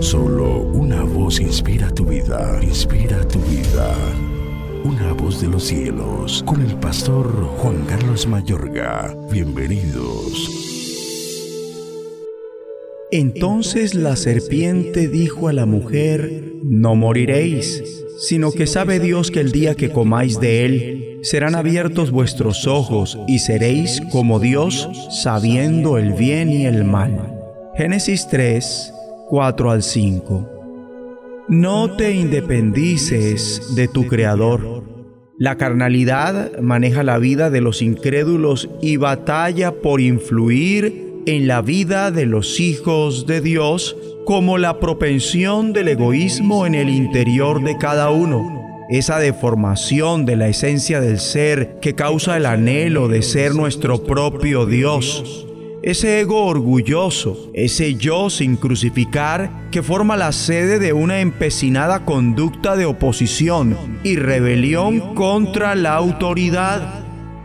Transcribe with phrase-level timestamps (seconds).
[0.00, 3.94] Solo una voz inspira tu vida, inspira tu vida.
[4.84, 7.26] Una voz de los cielos, con el pastor
[7.58, 9.16] Juan Carlos Mayorga.
[9.30, 10.50] Bienvenidos.
[13.10, 17.82] Entonces la serpiente dijo a la mujer, no moriréis,
[18.18, 23.18] sino que sabe Dios que el día que comáis de él, serán abiertos vuestros ojos
[23.26, 27.32] y seréis como Dios, sabiendo el bien y el mal.
[27.76, 28.92] Génesis 3,
[29.28, 30.50] 4 al 5.
[31.48, 34.84] No te independices de tu Creador.
[35.36, 42.12] La carnalidad maneja la vida de los incrédulos y batalla por influir en la vida
[42.12, 48.10] de los hijos de Dios como la propensión del egoísmo en el interior de cada
[48.10, 48.84] uno.
[48.88, 54.66] Esa deformación de la esencia del ser que causa el anhelo de ser nuestro propio
[54.66, 55.45] Dios
[55.86, 62.74] ese ego orgulloso, ese yo sin crucificar que forma la sede de una empecinada conducta
[62.74, 67.04] de oposición y rebelión contra la autoridad.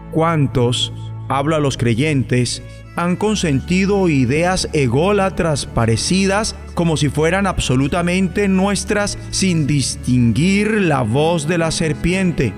[0.10, 0.92] ¿Cuántos,
[1.30, 2.64] hablo a los creyentes,
[2.96, 11.60] han consentido ideas ególatras parecidas como si fueran absolutamente nuestras sin distinguir la voz de
[11.60, 12.54] la serpiente?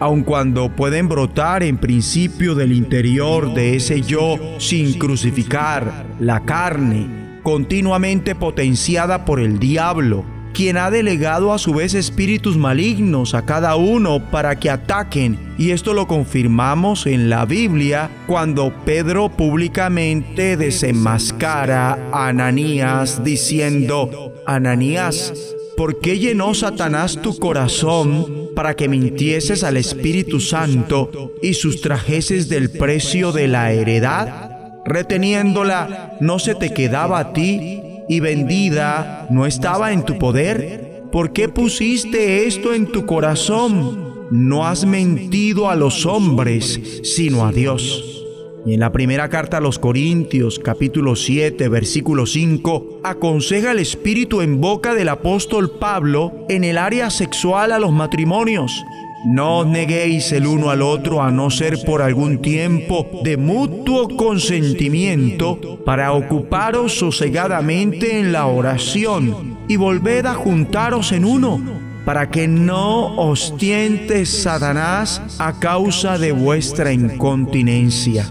[0.00, 7.38] Aun cuando pueden brotar en principio del interior de ese yo sin crucificar la carne,
[7.42, 13.76] continuamente potenciada por el diablo, quien ha delegado a su vez espíritus malignos a cada
[13.76, 21.98] uno para que ataquen, y esto lo confirmamos en la Biblia cuando Pedro públicamente desenmascara
[22.12, 30.40] a Ananías diciendo, Ananías, ¿por qué llenó Satanás tu corazón para que mintieses al Espíritu
[30.40, 34.50] Santo y sustrajeses del precio de la heredad?
[34.84, 41.04] Reteniéndola, ¿no se te quedaba a ti y vendida no estaba en tu poder?
[41.10, 44.28] ¿Por qué pusiste esto en tu corazón?
[44.30, 48.23] No has mentido a los hombres, sino a Dios.
[48.66, 54.40] Y en la primera carta a los Corintios, capítulo 7, versículo 5, aconseja el Espíritu
[54.40, 58.82] en boca del apóstol Pablo en el área sexual a los matrimonios.
[59.26, 64.08] No os neguéis el uno al otro a no ser por algún tiempo de mutuo
[64.16, 71.60] consentimiento para ocuparos sosegadamente en la oración y volved a juntaros en uno
[72.04, 78.28] para que no os tiente Satanás a causa de vuestra incontinencia.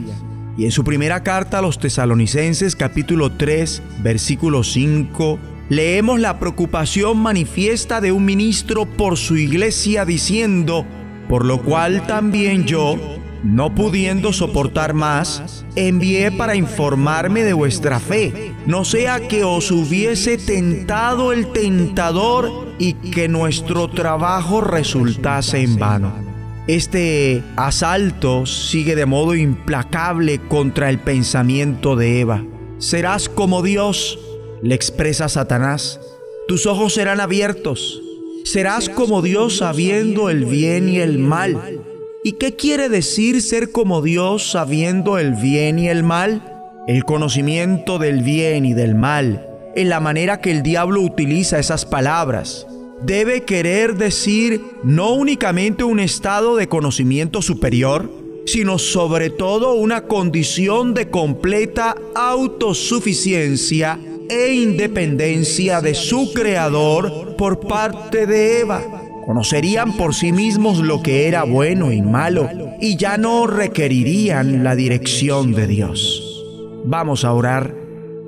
[0.58, 7.18] Y en su primera carta a los tesalonicenses capítulo 3 versículo 5 leemos la preocupación
[7.18, 10.86] manifiesta de un ministro por su iglesia diciendo,
[11.28, 12.98] por lo cual también yo,
[13.44, 20.38] no pudiendo soportar más, envié para informarme de vuestra fe, no sea que os hubiese
[20.38, 26.23] tentado el tentador y que nuestro trabajo resultase en vano.
[26.68, 32.46] Este asalto sigue de modo implacable contra el pensamiento de Eva.
[32.78, 34.18] Serás como Dios,
[34.62, 36.00] le expresa Satanás.
[36.48, 38.02] Tus ojos serán abiertos.
[38.46, 41.82] Serás como Dios sabiendo el bien y el mal.
[42.24, 46.62] ¿Y qué quiere decir ser como Dios sabiendo el bien y el mal?
[46.88, 51.86] El conocimiento del bien y del mal, en la manera que el diablo utiliza esas
[51.86, 52.68] palabras
[53.06, 58.10] debe querer decir no únicamente un estado de conocimiento superior,
[58.46, 64.00] sino sobre todo una condición de completa autosuficiencia
[64.30, 68.82] e independencia de su creador por parte de Eva.
[69.26, 72.50] Conocerían por sí mismos lo que era bueno y malo
[72.82, 76.44] y ya no requerirían la dirección de Dios.
[76.84, 77.74] Vamos a orar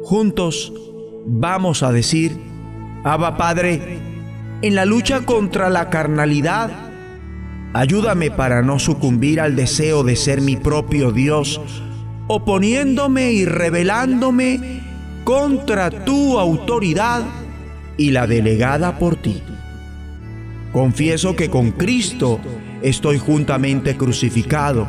[0.04, 0.72] juntos,
[1.26, 2.38] vamos a decir,
[3.04, 4.15] Abba Padre,
[4.66, 6.72] en la lucha contra la carnalidad.
[7.74, 11.62] Ayúdame para no sucumbir al deseo de ser mi propio Dios,
[12.26, 14.82] oponiéndome y rebelándome
[15.24, 17.22] contra tu autoridad
[17.96, 19.44] y la delegada por ti.
[20.74, 22.40] Confieso que con Cristo
[22.82, 24.88] estoy juntamente crucificado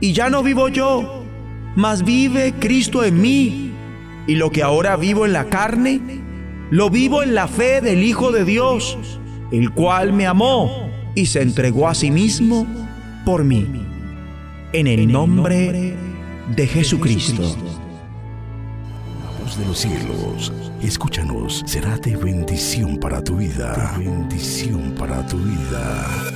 [0.00, 1.24] y ya no vivo yo,
[1.76, 3.72] mas vive Cristo en mí
[4.26, 6.21] y lo que ahora vivo en la carne,
[6.72, 8.96] lo vivo en la fe del Hijo de Dios,
[9.50, 12.66] el cual me amó y se entregó a sí mismo
[13.26, 13.66] por mí.
[14.72, 15.94] En el nombre
[16.56, 17.42] de Jesucristo.
[17.42, 23.94] La voz de los cielos, escúchanos, será de bendición para tu vida.
[23.98, 26.31] bendición para tu vida.